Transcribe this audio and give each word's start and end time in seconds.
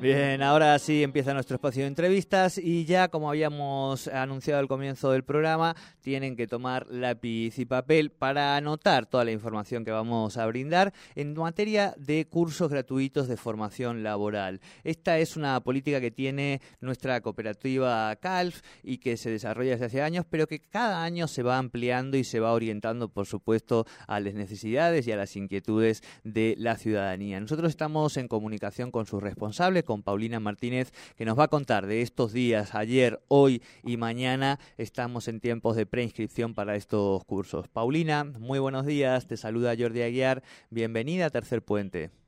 Bien, 0.00 0.42
ahora 0.42 0.78
sí 0.78 1.02
empieza 1.02 1.34
nuestro 1.34 1.56
espacio 1.56 1.82
de 1.82 1.88
entrevistas 1.88 2.56
y 2.56 2.86
ya 2.86 3.08
como 3.08 3.28
habíamos 3.28 4.08
anunciado 4.08 4.58
al 4.58 4.66
comienzo 4.66 5.10
del 5.10 5.24
programa, 5.24 5.76
tienen 6.00 6.36
que 6.36 6.46
tomar 6.46 6.86
lápiz 6.88 7.58
y 7.58 7.66
papel 7.66 8.10
para 8.10 8.56
anotar 8.56 9.04
toda 9.04 9.26
la 9.26 9.32
información 9.32 9.84
que 9.84 9.90
vamos 9.90 10.38
a 10.38 10.46
brindar 10.46 10.94
en 11.16 11.34
materia 11.34 11.94
de 11.98 12.26
cursos 12.26 12.70
gratuitos 12.70 13.28
de 13.28 13.36
formación 13.36 14.02
laboral. 14.02 14.62
Esta 14.84 15.18
es 15.18 15.36
una 15.36 15.60
política 15.60 16.00
que 16.00 16.10
tiene 16.10 16.62
nuestra 16.80 17.20
cooperativa 17.20 18.16
CALF 18.16 18.62
y 18.82 18.98
que 18.98 19.18
se 19.18 19.28
desarrolla 19.28 19.72
desde 19.72 19.84
hace 19.84 20.00
años, 20.00 20.24
pero 20.30 20.46
que 20.46 20.60
cada 20.60 21.04
año 21.04 21.28
se 21.28 21.42
va 21.42 21.58
ampliando 21.58 22.16
y 22.16 22.24
se 22.24 22.40
va 22.40 22.54
orientando, 22.54 23.10
por 23.10 23.26
supuesto, 23.26 23.84
a 24.06 24.18
las 24.18 24.32
necesidades 24.32 25.06
y 25.06 25.12
a 25.12 25.16
las 25.16 25.36
inquietudes 25.36 26.02
de 26.24 26.54
la 26.56 26.78
ciudadanía. 26.78 27.38
Nosotros 27.38 27.68
estamos 27.68 28.16
en 28.16 28.28
comunicación 28.28 28.90
con 28.90 29.04
sus 29.04 29.22
responsables, 29.22 29.84
con 29.90 30.04
Paulina 30.04 30.38
Martínez, 30.38 30.92
que 31.16 31.24
nos 31.24 31.36
va 31.36 31.42
a 31.42 31.48
contar 31.48 31.88
de 31.88 32.00
estos 32.00 32.32
días, 32.32 32.76
ayer, 32.76 33.20
hoy 33.26 33.60
y 33.82 33.96
mañana. 33.96 34.60
Estamos 34.78 35.26
en 35.26 35.40
tiempos 35.40 35.74
de 35.74 35.84
preinscripción 35.84 36.54
para 36.54 36.76
estos 36.76 37.24
cursos. 37.24 37.66
Paulina, 37.66 38.22
muy 38.22 38.60
buenos 38.60 38.86
días. 38.86 39.26
Te 39.26 39.36
saluda 39.36 39.74
Jordi 39.76 40.02
Aguiar. 40.02 40.44
Bienvenida 40.70 41.26
a 41.26 41.30
Tercer 41.30 41.64
Puente. 41.64 42.19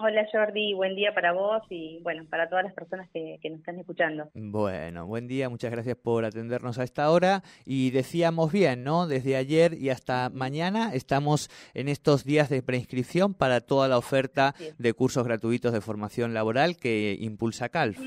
Hola 0.00 0.26
Jordi, 0.30 0.74
buen 0.74 0.94
día 0.94 1.12
para 1.12 1.32
vos 1.32 1.62
y 1.70 1.98
bueno, 2.02 2.24
para 2.30 2.48
todas 2.48 2.64
las 2.64 2.72
personas 2.72 3.08
que, 3.10 3.38
nos 3.50 3.58
están 3.58 3.80
escuchando. 3.80 4.30
Bueno, 4.34 5.06
buen 5.06 5.26
día, 5.26 5.48
muchas 5.48 5.72
gracias 5.72 5.96
por 5.96 6.24
atendernos 6.24 6.78
a 6.78 6.84
esta 6.84 7.10
hora 7.10 7.42
y 7.66 7.90
decíamos 7.90 8.52
bien, 8.52 8.84
¿no? 8.84 9.08
Desde 9.08 9.34
ayer 9.34 9.74
y 9.74 9.90
hasta 9.90 10.30
mañana 10.30 10.94
estamos 10.94 11.48
en 11.74 11.88
estos 11.88 12.24
días 12.24 12.48
de 12.48 12.62
preinscripción 12.62 13.34
para 13.34 13.60
toda 13.60 13.88
la 13.88 13.98
oferta 13.98 14.54
de 14.78 14.92
cursos 14.92 15.24
gratuitos 15.24 15.72
de 15.72 15.80
formación 15.80 16.32
laboral 16.32 16.76
que 16.76 17.16
impulsa 17.18 17.68
CALF. 17.68 17.98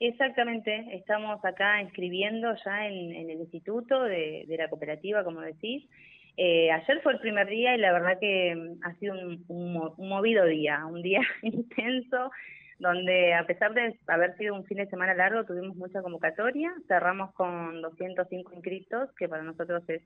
Exactamente, 0.00 0.96
estamos 0.96 1.42
acá 1.44 1.80
inscribiendo 1.80 2.48
ya 2.64 2.86
en, 2.88 3.30
el 3.30 3.40
instituto 3.40 4.02
de, 4.02 4.44
de 4.46 4.56
la 4.56 4.68
cooperativa, 4.68 5.22
como 5.22 5.40
decís, 5.40 5.88
eh, 6.36 6.70
ayer 6.70 7.00
fue 7.02 7.14
el 7.14 7.20
primer 7.20 7.48
día 7.48 7.74
y 7.74 7.78
la 7.78 7.92
verdad 7.92 8.18
que 8.20 8.54
mm, 8.54 8.84
ha 8.84 8.94
sido 8.94 9.14
un, 9.48 9.94
movido 9.98 10.44
día, 10.44 10.84
un 10.86 11.02
día 11.02 11.20
intenso, 11.42 12.30
donde 12.78 13.34
a 13.34 13.46
pesar 13.46 13.72
de 13.72 13.98
haber 14.06 14.36
sido 14.36 14.54
un 14.54 14.64
fin 14.66 14.78
de 14.78 14.86
semana 14.88 15.14
largo, 15.14 15.44
tuvimos 15.44 15.76
mucha 15.76 16.02
convocatoria, 16.02 16.72
cerramos 16.88 17.32
con 17.32 17.80
205 17.80 18.52
inscritos, 18.54 19.10
que 19.18 19.28
para 19.28 19.42
nosotros 19.42 19.82
es, 19.88 20.02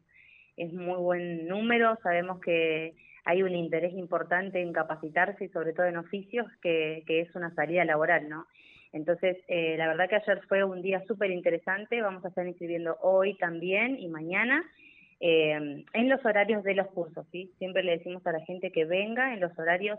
es 0.57 0.73
muy 0.73 0.99
buen 0.99 1.49
número, 1.49 1.99
sabemos 2.03 2.41
que 2.41 2.95
hay 3.25 3.43
un 3.43 3.55
interés 3.55 3.93
importante 3.95 4.61
en 4.61 4.73
capacitarse 4.73 5.45
y 5.45 5.49
sobre 5.49 5.73
todo 5.73 5.87
en 5.87 5.97
oficios, 5.97 6.47
que, 6.63 7.03
que 7.07 7.21
es 7.21 7.35
una 7.35 7.53
salida 7.55 7.85
laboral, 7.85 8.29
¿no? 8.29 8.47
Entonces, 8.93 9.37
eh, 9.47 9.77
la 9.79 9.87
verdad 9.87 10.09
que 10.09 10.17
ayer 10.17 10.41
fue 10.49 10.65
un 10.65 10.83
día 10.83 11.05
súper 11.07 11.31
interesante, 11.31 12.03
vamos 12.03 12.25
a 12.25 12.29
estar 12.29 12.47
inscribiendo 12.47 12.97
hoy 13.03 13.35
también 13.35 13.99
y 13.99 14.09
mañana, 14.09 14.65
eh, 15.21 15.85
en 15.93 16.09
los 16.09 16.25
horarios 16.25 16.65
de 16.65 16.75
los 16.75 16.89
cursos, 16.89 17.27
¿sí? 17.31 17.53
Siempre 17.59 17.83
le 17.83 17.99
decimos 17.99 18.27
a 18.27 18.33
la 18.33 18.41
gente 18.41 18.73
que 18.73 18.87
venga 18.87 19.35
en 19.35 19.41
los 19.41 19.57
horarios 19.59 19.99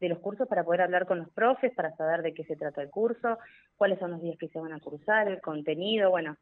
de 0.00 0.08
los 0.08 0.18
cursos 0.18 0.48
para 0.48 0.64
poder 0.64 0.80
hablar 0.80 1.06
con 1.06 1.18
los 1.18 1.30
profes, 1.30 1.72
para 1.74 1.94
saber 1.96 2.22
de 2.22 2.34
qué 2.34 2.44
se 2.44 2.56
trata 2.56 2.82
el 2.82 2.90
curso, 2.90 3.38
cuáles 3.76 3.98
son 3.98 4.10
los 4.10 4.22
días 4.22 4.36
que 4.38 4.48
se 4.48 4.58
van 4.58 4.72
a 4.72 4.80
cursar, 4.80 5.28
el 5.28 5.40
contenido, 5.40 6.10
bueno, 6.10 6.36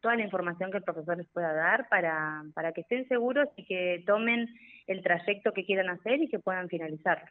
toda 0.00 0.16
la 0.16 0.24
información 0.24 0.70
que 0.70 0.78
el 0.78 0.82
profesor 0.82 1.16
les 1.16 1.28
pueda 1.28 1.52
dar 1.52 1.88
para, 1.88 2.42
para 2.54 2.72
que 2.72 2.80
estén 2.80 3.06
seguros 3.06 3.48
y 3.56 3.64
que 3.64 4.02
tomen 4.04 4.48
el 4.86 5.02
trayecto 5.02 5.52
que 5.52 5.64
quieran 5.64 5.90
hacer 5.90 6.20
y 6.20 6.28
que 6.28 6.40
puedan 6.40 6.68
finalizarlo. 6.68 7.30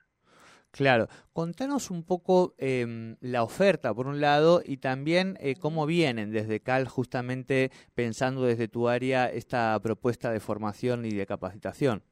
Claro, 0.72 1.08
contanos 1.34 1.92
un 1.92 2.06
poco 2.06 2.56
eh, 2.58 3.16
la 3.20 3.44
oferta, 3.44 3.94
por 3.94 4.08
un 4.08 4.22
lado, 4.22 4.62
y 4.66 4.78
también 4.78 5.38
eh, 5.42 5.56
cómo 5.60 5.86
vienen 5.86 6.32
desde 6.32 6.62
CAL 6.62 6.88
justamente 6.88 7.72
pensando 7.94 8.44
desde 8.44 8.70
tu 8.70 8.88
área 8.88 9.30
esta 9.30 9.78
propuesta 9.84 10.32
de 10.32 10.40
formación 10.40 11.06
y 11.06 11.14
de 11.14 11.26
capacitación. 11.26 12.04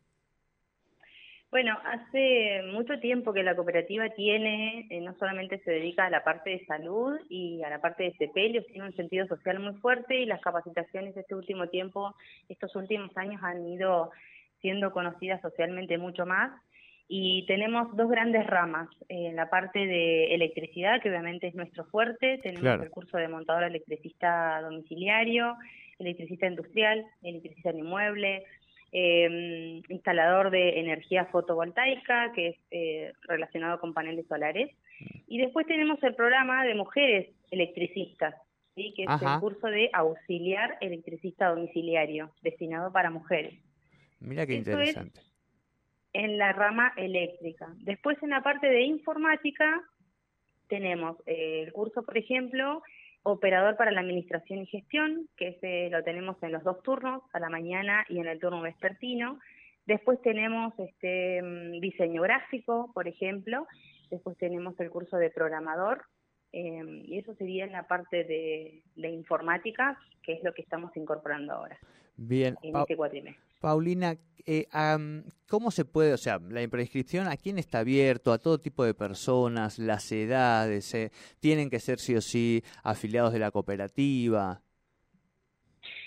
Bueno, 1.52 1.76
hace 1.84 2.62
mucho 2.74 3.00
tiempo 3.00 3.34
que 3.34 3.44
la 3.44 3.56
cooperativa 3.56 4.10
tiene, 4.10 4.86
eh, 4.90 5.02
no 5.02 5.16
solamente 5.18 5.60
se 5.64 5.72
dedica 5.72 6.06
a 6.06 6.10
la 6.10 6.24
parte 6.24 6.52
de 6.52 6.66
salud 6.66 7.18
y 7.30 7.64
a 7.64 7.70
la 7.70 7.80
parte 7.80 8.04
de 8.04 8.14
sepelios, 8.18 8.68
tiene 8.68 8.88
un 8.88 8.96
sentido 8.96 9.26
social 9.26 9.60
muy 9.60 9.74
fuerte 9.80 10.20
y 10.20 10.26
las 10.26 10.42
capacitaciones 10.42 11.16
de 11.16 11.22
este 11.22 11.34
último 11.34 11.68
tiempo, 11.68 12.14
estos 12.50 12.76
últimos 12.76 13.16
años 13.18 13.42
han 13.42 13.66
ido 13.66 14.12
siendo 14.62 14.92
conocidas 14.92 15.42
socialmente 15.42 15.98
mucho 15.98 16.26
más 16.26 16.52
y 17.12 17.44
tenemos 17.48 17.98
dos 17.98 18.08
grandes 18.08 18.46
ramas. 18.46 18.88
En 19.10 19.36
la 19.36 19.50
parte 19.50 19.80
de 19.80 20.36
electricidad, 20.36 21.02
que 21.02 21.10
obviamente 21.10 21.48
es 21.48 21.56
nuestro 21.56 21.84
fuerte, 21.86 22.38
tenemos 22.44 22.84
el 22.84 22.92
curso 22.92 23.18
de 23.18 23.28
montador 23.28 23.64
electricista 23.64 24.62
domiciliario, 24.62 25.58
electricista 25.98 26.46
industrial, 26.46 27.04
electricista 27.24 27.72
en 27.72 27.80
inmueble, 27.80 28.46
em, 28.92 29.82
instalador 29.90 30.52
de 30.52 30.80
energía 30.80 31.26
fotovoltaica, 31.26 32.32
que 32.34 32.50
es 32.50 32.56
eh, 32.70 33.12
relacionado 33.24 33.80
con 33.80 33.96
paneles 33.96 34.28
solares. 34.28 34.70
Mm. 35.00 35.18
Y 35.30 35.38
después 35.40 35.66
tenemos 35.66 36.02
el 36.04 36.14
programa 36.14 36.64
de 36.64 36.76
mujeres 36.76 37.28
electricistas, 37.50 38.36
¿sí? 38.76 38.94
que 38.96 39.06
es 39.06 39.10
el 39.10 39.40
curso 39.40 39.66
de 39.66 39.90
auxiliar 39.94 40.78
electricista 40.80 41.50
domiciliario, 41.50 42.30
destinado 42.44 42.92
para 42.92 43.10
mujeres. 43.10 43.56
Mira 44.20 44.46
qué 44.46 44.54
interesante 44.54 45.29
en 46.14 46.38
la 46.38 46.54
rama 46.54 46.94
eléctrica. 46.98 47.68
Después 47.78 48.22
en 48.24 48.32
la 48.32 48.42
parte 48.42 48.68
de 48.68 48.82
informática 48.82 49.82
tenemos 50.68 51.18
eh, 51.26 51.64
el 51.66 51.74
curso, 51.74 52.04
por 52.04 52.18
ejemplo, 52.18 52.82
operador 53.24 53.76
para 53.76 53.92
la 53.92 54.02
administración 54.02 54.60
y 54.60 54.66
gestión, 54.68 55.28
que 55.36 55.50
ese 55.50 55.90
lo 55.90 56.04
tenemos 56.04 56.42
en 56.42 56.52
los 56.52 56.64
dos 56.64 56.82
turnos, 56.84 57.24
a 57.34 57.40
la 57.40 57.50
mañana 57.50 58.06
y 58.10 58.20
en 58.20 58.28
el 58.28 58.40
turno 58.40 58.62
vespertino. 58.62 59.40
Después 59.86 60.22
tenemos 60.22 60.74
este 60.78 61.42
mm, 61.42 61.80
diseño 61.80 62.22
gráfico, 62.22 62.92
por 62.94 63.08
ejemplo. 63.08 63.68
Después 64.10 64.38
tenemos 64.38 64.80
el 64.80 64.90
curso 64.90 65.18
de 65.18 65.30
programador. 65.30 66.04
Eh, 66.52 67.04
y 67.06 67.18
eso 67.18 67.36
sería 67.36 67.66
en 67.66 67.72
la 67.72 67.88
parte 67.88 68.24
de, 68.24 68.82
de 68.96 69.10
informática, 69.10 69.98
que 70.24 70.34
es 70.34 70.44
lo 70.44 70.54
que 70.54 70.62
estamos 70.62 70.96
incorporando 70.98 71.54
ahora. 71.54 71.78
Bien. 72.18 72.58
En 72.64 72.76
este 72.76 72.96
cuatrimestre. 72.96 73.42
Paulina, 73.60 74.16
eh, 74.46 74.68
¿cómo 75.48 75.70
se 75.72 75.86
puede, 75.86 76.14
o 76.14 76.18
sea, 76.18 76.40
la 76.50 76.66
prescripción 76.68 77.28
a 77.28 77.36
quién 77.36 77.58
está 77.60 77.80
abierto? 77.80 78.32
A 78.32 78.40
todo 78.40 78.58
tipo 78.58 78.84
de 78.84 78.94
personas, 78.94 79.80
las 79.80 80.12
edades, 80.12 80.94
eh, 80.96 81.12
tienen 81.40 81.70
que 81.70 81.80
ser 81.80 82.00
sí 82.00 82.16
o 82.16 82.22
sí 82.22 82.64
afiliados 82.84 83.34
de 83.34 83.40
la 83.40 83.52
cooperativa. 83.52 84.62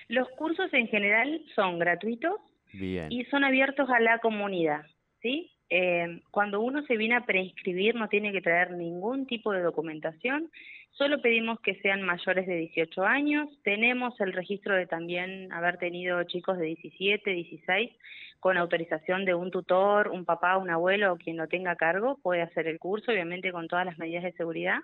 Los 0.08 0.28
cursos 0.30 0.72
en 0.72 0.88
general 0.88 1.42
son 1.54 1.78
gratuitos 1.78 2.40
y 2.72 3.24
son 3.26 3.44
abiertos 3.44 3.88
a 3.90 4.00
la 4.00 4.18
comunidad, 4.18 4.82
¿sí? 5.22 5.50
Eh, 5.70 6.20
cuando 6.30 6.60
uno 6.60 6.82
se 6.82 6.98
viene 6.98 7.14
a 7.14 7.24
preinscribir 7.24 7.94
no 7.94 8.08
tiene 8.08 8.30
que 8.30 8.42
traer 8.42 8.72
ningún 8.72 9.26
tipo 9.26 9.52
de 9.52 9.62
documentación, 9.62 10.50
solo 10.90 11.22
pedimos 11.22 11.60
que 11.60 11.76
sean 11.76 12.02
mayores 12.02 12.46
de 12.46 12.56
18 12.56 13.04
años, 13.06 13.48
tenemos 13.64 14.20
el 14.20 14.34
registro 14.34 14.74
de 14.74 14.86
también 14.86 15.50
haber 15.50 15.78
tenido 15.78 16.22
chicos 16.24 16.58
de 16.58 16.66
17, 16.66 17.30
16 17.30 17.90
con 18.38 18.58
autorización 18.58 19.24
de 19.24 19.34
un 19.34 19.50
tutor, 19.50 20.08
un 20.08 20.26
papá, 20.26 20.58
un 20.58 20.68
abuelo 20.68 21.12
o 21.12 21.16
quien 21.16 21.38
lo 21.38 21.46
tenga 21.46 21.70
a 21.70 21.76
cargo, 21.76 22.18
puede 22.22 22.42
hacer 22.42 22.66
el 22.66 22.78
curso, 22.78 23.12
obviamente 23.12 23.52
con 23.52 23.68
todas 23.68 23.86
las 23.86 23.98
medidas 23.98 24.24
de 24.24 24.32
seguridad. 24.32 24.80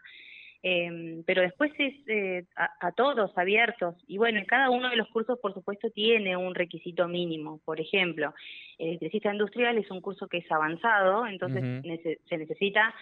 Eh, 0.63 1.23
pero 1.25 1.43
después 1.43 1.73
es 1.79 1.95
eh, 2.09 2.45
a, 2.57 2.93
todos 2.93 3.37
abiertos. 3.39 3.95
Y 4.07 4.19
bueno, 4.19 4.41
cada 4.47 4.71
uno 4.71 4.91
de 4.91 4.97
los 4.97 5.09
cursos 5.09 5.39
por 5.39 5.55
supuesto 5.55 5.91
tiene 5.91 6.37
un 6.37 6.55
requisito 6.55 7.07
mínimo, 7.07 7.61
por 7.65 7.81
ejemplo, 7.81 8.35
electricista 8.79 9.33
industrial 9.33 9.79
es 9.79 9.91
un 9.91 10.01
curso 10.01 10.27
que 10.27 10.39
es 10.39 10.51
avanzado, 10.51 11.27
entonces 11.27 11.63
se 12.29 12.39
necesita 12.39 12.95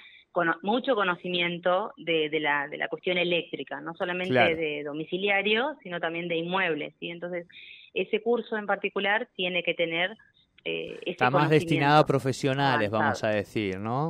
mucho 0.62 0.94
conocimiento 0.94 1.92
de, 1.96 2.28
de, 2.28 2.40
la, 2.40 2.68
de 2.68 2.76
la 2.76 2.88
cuestión 2.88 3.18
eléctrica, 3.18 3.80
no 3.80 3.94
solamente 3.94 4.54
de 4.54 4.82
domiciliario, 4.84 5.76
sino 5.82 6.00
también 6.00 6.28
de 6.28 6.36
inmuebles, 6.36 6.94
¿sí? 7.00 7.10
Entonces, 7.10 7.46
ese 7.94 8.20
curso 8.20 8.56
en 8.56 8.66
particular 8.66 9.28
tiene 9.34 9.62
que 9.62 9.74
tener... 9.74 10.16
Eh, 10.64 10.98
Está 11.06 11.30
más 11.30 11.48
destinado 11.48 12.00
a 12.00 12.06
profesionales, 12.06 12.90
vamos 12.90 13.22
a 13.24 13.28
decir, 13.28 13.78
¿no? 13.78 14.08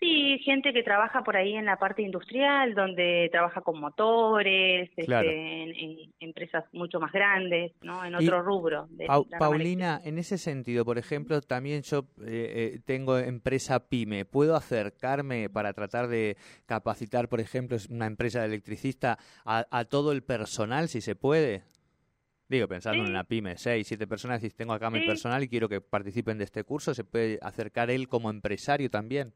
Sí, 0.00 0.38
gente 0.44 0.72
que 0.72 0.84
trabaja 0.84 1.24
por 1.24 1.36
ahí 1.36 1.54
en 1.54 1.64
la 1.64 1.76
parte 1.76 2.02
industrial, 2.02 2.74
donde 2.74 3.28
trabaja 3.32 3.62
con 3.62 3.80
motores, 3.80 4.90
este, 4.96 5.62
en, 5.62 6.12
empresas 6.20 6.64
mucho 6.72 7.00
más 7.00 7.10
grandes, 7.10 7.72
¿no? 7.82 8.04
En 8.04 8.14
otro 8.14 8.40
rubro. 8.42 8.86
De 8.90 9.08
Paulina, 9.38 10.00
en 10.04 10.18
ese 10.18 10.38
sentido, 10.38 10.84
por 10.84 10.98
ejemplo, 10.98 11.40
también 11.40 11.82
yo 11.82 12.06
eh, 12.24 12.74
eh, 12.74 12.80
tengo 12.84 13.18
empresa 13.18 13.88
PYME. 13.88 14.24
¿Puedo 14.24 14.54
acercarme 14.54 15.50
para 15.50 15.72
tratar 15.72 16.06
de 16.06 16.36
capacitar, 16.66 17.28
por 17.28 17.40
ejemplo, 17.40 17.76
una 17.90 18.06
empresa 18.06 18.40
de 18.40 18.46
electricista 18.46 19.18
a, 19.44 19.66
a 19.70 19.84
todo 19.84 20.12
el 20.12 20.22
personal, 20.22 20.88
si 20.88 21.00
se 21.00 21.16
puede? 21.16 21.64
Digo, 22.48 22.66
pensando 22.66 23.04
en 23.04 23.12
la 23.12 23.24
pyme, 23.24 23.58
seis, 23.58 23.88
siete 23.88 24.06
personas, 24.06 24.40
si 24.40 24.48
tengo 24.48 24.72
acá 24.72 24.88
mi 24.90 25.04
personal 25.04 25.42
y 25.42 25.48
quiero 25.48 25.68
que 25.68 25.82
participen 25.82 26.38
de 26.38 26.44
este 26.44 26.64
curso, 26.64 26.94
¿se 26.94 27.04
puede 27.04 27.38
acercar 27.42 27.90
él 27.90 28.08
como 28.08 28.30
empresario 28.30 28.88
también? 28.88 29.34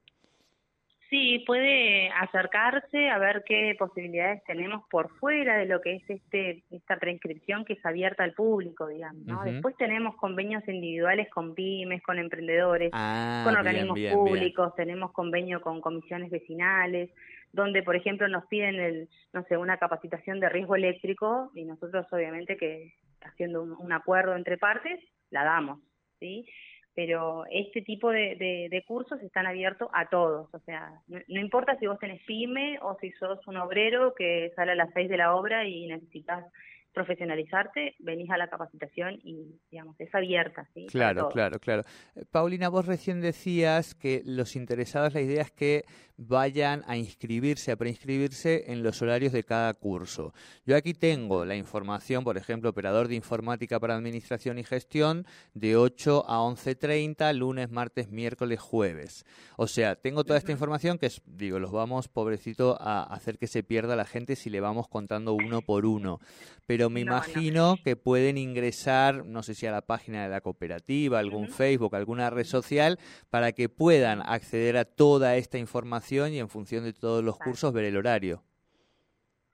Sí, 1.12 1.44
puede 1.46 2.08
acercarse 2.08 3.10
a 3.10 3.18
ver 3.18 3.44
qué 3.44 3.76
posibilidades 3.78 4.42
tenemos 4.44 4.82
por 4.88 5.10
fuera 5.18 5.58
de 5.58 5.66
lo 5.66 5.82
que 5.82 5.96
es 5.96 6.08
este 6.08 6.64
esta 6.70 6.96
preinscripción 6.96 7.66
que 7.66 7.74
es 7.74 7.84
abierta 7.84 8.24
al 8.24 8.32
público, 8.32 8.86
digamos. 8.86 9.22
¿no? 9.26 9.44
Después 9.44 9.76
tenemos 9.76 10.16
convenios 10.16 10.66
individuales 10.66 11.28
con 11.28 11.54
pymes, 11.54 12.02
con 12.02 12.18
emprendedores, 12.18 12.92
ah, 12.94 13.42
con 13.44 13.54
organismos 13.54 13.98
públicos, 14.10 14.74
tenemos 14.74 15.12
convenio 15.12 15.60
con 15.60 15.82
comisiones 15.82 16.30
vecinales, 16.30 17.10
donde, 17.52 17.82
por 17.82 17.94
ejemplo, 17.94 18.26
nos 18.28 18.46
piden 18.46 18.76
el, 18.76 19.08
no 19.34 19.44
sé, 19.50 19.58
una 19.58 19.76
capacitación 19.76 20.40
de 20.40 20.48
riesgo 20.48 20.76
eléctrico 20.76 21.50
y 21.54 21.66
nosotros, 21.66 22.06
obviamente, 22.10 22.56
que 22.56 22.94
haciendo 23.20 23.62
un, 23.62 23.72
un 23.72 23.92
acuerdo 23.92 24.34
entre 24.34 24.56
partes, 24.56 24.98
la 25.28 25.44
damos, 25.44 25.78
¿sí? 26.18 26.46
Pero 26.94 27.44
este 27.50 27.82
tipo 27.82 28.10
de, 28.10 28.84
cursos 28.86 29.20
están 29.22 29.46
abiertos 29.46 29.88
a 29.92 30.08
todos, 30.08 30.52
o 30.52 30.58
sea, 30.60 30.92
no, 31.08 31.40
importa 31.40 31.78
si 31.78 31.86
vos 31.86 31.98
tenés 31.98 32.22
pyme 32.24 32.78
o 32.82 32.96
si 33.00 33.10
sos 33.12 33.46
un 33.46 33.56
obrero 33.56 34.14
que 34.14 34.52
sale 34.56 34.72
a 34.72 34.76
las 34.76 34.92
seis 34.92 35.08
de 35.08 35.16
la 35.16 35.34
obra 35.34 35.64
y 35.66 35.86
necesitas 35.86 36.44
profesionalizarte, 36.92 37.94
venís 37.98 38.30
a 38.30 38.36
la 38.36 38.48
capacitación 38.48 39.18
y, 39.24 39.58
digamos, 39.70 39.98
es 39.98 40.14
abierta. 40.14 40.68
¿sí? 40.74 40.86
Claro, 40.86 41.28
claro, 41.28 41.58
claro. 41.58 41.82
Eh, 42.14 42.24
Paulina, 42.30 42.68
vos 42.68 42.86
recién 42.86 43.20
decías 43.20 43.94
que 43.94 44.22
los 44.24 44.56
interesados, 44.56 45.14
la 45.14 45.20
idea 45.20 45.42
es 45.42 45.50
que 45.50 45.84
vayan 46.16 46.84
a 46.86 46.96
inscribirse, 46.96 47.72
a 47.72 47.76
preinscribirse 47.76 48.70
en 48.70 48.82
los 48.82 49.02
horarios 49.02 49.32
de 49.32 49.44
cada 49.44 49.72
curso. 49.74 50.32
Yo 50.64 50.76
aquí 50.76 50.94
tengo 50.94 51.44
la 51.44 51.56
información, 51.56 52.24
por 52.24 52.36
ejemplo, 52.36 52.70
operador 52.70 53.08
de 53.08 53.14
informática 53.14 53.80
para 53.80 53.94
administración 53.94 54.58
y 54.58 54.64
gestión, 54.64 55.26
de 55.54 55.76
8 55.76 56.24
a 56.28 56.38
11.30, 56.38 57.32
lunes, 57.34 57.70
martes, 57.70 58.10
miércoles, 58.10 58.60
jueves. 58.60 59.24
O 59.56 59.66
sea, 59.66 59.96
tengo 59.96 60.24
toda 60.24 60.38
esta 60.38 60.52
información 60.52 60.98
que, 60.98 61.06
es, 61.06 61.22
digo, 61.26 61.58
los 61.58 61.72
vamos, 61.72 62.08
pobrecito, 62.08 62.76
a 62.80 63.02
hacer 63.02 63.38
que 63.38 63.46
se 63.46 63.62
pierda 63.62 63.96
la 63.96 64.04
gente 64.04 64.36
si 64.36 64.50
le 64.50 64.60
vamos 64.60 64.88
contando 64.88 65.34
uno 65.34 65.62
por 65.62 65.86
uno. 65.86 66.20
Pero 66.66 66.81
pero 66.82 66.90
me 66.90 66.98
imagino 66.98 67.76
que 67.84 67.94
pueden 67.94 68.36
ingresar, 68.36 69.24
no 69.24 69.44
sé 69.44 69.54
si 69.54 69.66
a 69.66 69.70
la 69.70 69.82
página 69.82 70.24
de 70.24 70.28
la 70.28 70.40
cooperativa, 70.40 71.20
algún 71.20 71.46
Facebook, 71.46 71.94
alguna 71.94 72.28
red 72.28 72.42
social, 72.42 72.98
para 73.30 73.52
que 73.52 73.68
puedan 73.68 74.20
acceder 74.20 74.76
a 74.76 74.84
toda 74.84 75.36
esta 75.36 75.58
información 75.58 76.32
y 76.32 76.40
en 76.40 76.48
función 76.48 76.82
de 76.82 76.92
todos 76.92 77.22
los 77.22 77.38
cursos 77.38 77.72
ver 77.72 77.84
el 77.84 77.96
horario. 77.96 78.42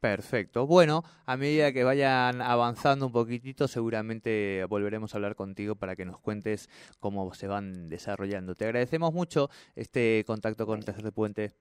Perfecto. 0.00 0.66
Bueno, 0.66 1.04
a 1.26 1.36
medida 1.36 1.72
que 1.72 1.84
vayan 1.84 2.40
avanzando 2.40 3.06
un 3.06 3.12
poquitito, 3.12 3.68
seguramente 3.68 4.64
volveremos 4.66 5.12
a 5.12 5.18
hablar 5.18 5.34
contigo 5.34 5.76
para 5.76 5.94
que 5.94 6.06
nos 6.06 6.18
cuentes 6.18 6.70
cómo 7.00 7.34
se 7.34 7.46
van 7.48 7.90
desarrollando. 7.90 8.54
Te 8.54 8.64
agradecemos 8.64 9.12
mucho 9.12 9.50
este 9.76 10.24
contacto 10.26 10.66
con 10.66 10.80
Tercer 10.80 11.12
Puente. 11.12 11.52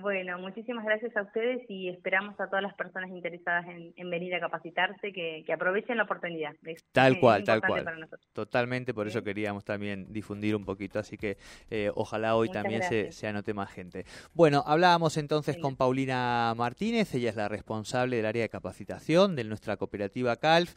Bueno, 0.00 0.38
muchísimas 0.38 0.84
gracias 0.84 1.16
a 1.16 1.22
ustedes 1.22 1.62
y 1.68 1.88
esperamos 1.88 2.38
a 2.40 2.46
todas 2.46 2.62
las 2.62 2.74
personas 2.74 3.10
interesadas 3.10 3.66
en, 3.68 4.10
venir 4.10 4.34
a 4.34 4.40
capacitarse 4.40 5.12
que, 5.12 5.44
aprovechen 5.52 5.96
la 5.96 6.04
oportunidad. 6.04 6.54
tal 6.92 7.18
cual, 7.20 7.44
tal 7.44 7.60
cual. 7.60 8.08
Totalmente, 8.32 8.92
por 8.94 9.06
eso 9.06 9.22
queríamos 9.22 9.64
también 9.64 10.12
difundir 10.12 10.56
un 10.56 10.64
poquito, 10.64 10.98
así 10.98 11.16
que 11.16 11.36
eh, 11.70 11.90
ojalá 11.94 12.36
hoy 12.36 12.50
también 12.50 12.82
se, 12.82 13.12
se, 13.12 13.26
anote 13.26 13.54
más 13.54 13.70
gente. 13.70 14.04
Bueno, 14.32 14.62
hablábamos 14.66 15.16
entonces 15.16 15.56
con 15.58 15.76
Paulina 15.76 16.52
Martínez, 16.56 17.14
ella 17.14 17.30
es 17.30 17.36
la 17.36 17.48
responsable 17.48 18.16
del 18.16 18.26
área 18.26 18.42
de 18.42 18.48
capacitación 18.48 19.36
de 19.36 19.44
nuestra 19.44 19.76
cooperativa 19.76 20.36
CALF 20.36 20.74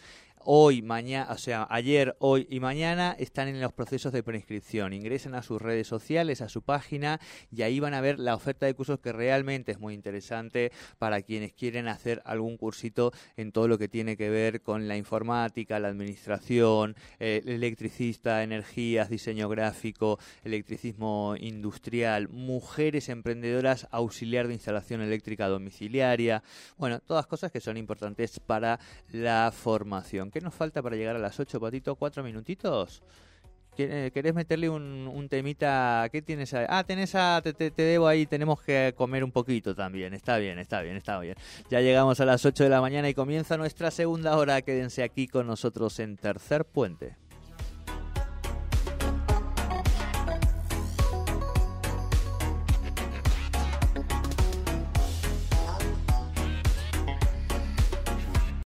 hoy, 0.49 0.81
mañana, 0.81 1.27
o 1.33 1.37
sea, 1.37 1.67
ayer, 1.69 2.15
hoy 2.19 2.47
y 2.49 2.61
mañana 2.61 3.13
están 3.19 3.49
en 3.49 3.59
los 3.59 3.73
procesos 3.73 4.13
de 4.13 4.23
preinscripción. 4.23 4.93
Ingresen 4.93 5.35
a 5.35 5.41
sus 5.41 5.61
redes 5.61 5.87
sociales, 5.87 6.39
a 6.39 6.47
su 6.47 6.61
página 6.61 7.19
y 7.51 7.63
ahí 7.63 7.81
van 7.81 7.93
a 7.93 7.99
ver 7.99 8.17
la 8.17 8.33
oferta 8.33 8.65
de 8.65 8.73
cursos 8.73 9.01
que 9.01 9.11
realmente 9.11 9.73
es 9.73 9.79
muy 9.79 9.93
interesante 9.93 10.71
para 10.99 11.21
quienes 11.21 11.51
quieren 11.51 11.89
hacer 11.89 12.21
algún 12.23 12.55
cursito 12.55 13.11
en 13.35 13.51
todo 13.51 13.67
lo 13.67 13.77
que 13.77 13.89
tiene 13.89 14.15
que 14.15 14.29
ver 14.29 14.61
con 14.61 14.87
la 14.87 14.95
informática, 14.95 15.79
la 15.79 15.89
administración, 15.89 16.95
eh, 17.19 17.41
electricista, 17.45 18.41
energías, 18.41 19.09
diseño 19.09 19.49
gráfico, 19.49 20.17
electricismo 20.45 21.35
industrial, 21.37 22.29
mujeres 22.29 23.09
emprendedoras, 23.09 23.85
auxiliar 23.91 24.47
de 24.47 24.53
instalación 24.53 25.01
eléctrica 25.01 25.49
domiciliaria. 25.49 26.41
Bueno, 26.77 27.01
todas 27.01 27.27
cosas 27.27 27.51
que 27.51 27.59
son 27.59 27.75
importantes 27.75 28.39
para 28.39 28.79
la 29.11 29.51
formación. 29.53 30.31
¿Qué 30.37 30.41
nos 30.41 30.53
falta 30.53 30.83
para 30.83 30.95
llegar 30.95 31.15
a 31.15 31.19
las 31.19 31.39
8, 31.39 31.59
Patito? 31.59 31.95
¿Cuatro 31.95 32.21
minutitos? 32.21 33.01
¿Querés 33.75 34.35
meterle 34.35 34.69
un, 34.69 35.27
temita? 35.31 36.07
¿Qué 36.11 36.21
tienes 36.21 36.53
ahí? 36.53 36.67
Ah, 36.69 36.83
tenés 36.83 37.15
a, 37.15 37.41
te, 37.41 37.53
te, 37.53 37.81
debo 37.81 38.07
ahí, 38.07 38.27
tenemos 38.27 38.61
que 38.61 38.93
comer 38.95 39.23
un 39.23 39.31
poquito 39.31 39.73
también. 39.73 40.13
Está 40.13 40.37
bien, 40.37 40.59
está 40.59 40.83
bien, 40.83 40.95
está 40.95 41.19
bien. 41.19 41.33
Ya 41.71 41.81
llegamos 41.81 42.19
a 42.19 42.25
las 42.25 42.45
8 42.45 42.65
de 42.65 42.69
la 42.69 42.81
mañana 42.81 43.09
y 43.09 43.15
comienza 43.15 43.57
nuestra 43.57 43.89
segunda 43.89 44.37
hora. 44.37 44.61
Quédense 44.61 45.01
aquí 45.01 45.27
con 45.27 45.47
nosotros 45.47 45.99
en 45.99 46.17
Tercer 46.17 46.65
Puente. 46.65 47.15